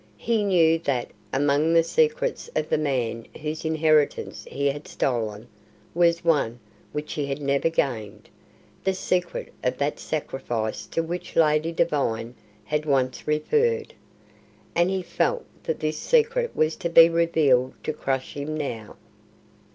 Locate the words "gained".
7.69-8.27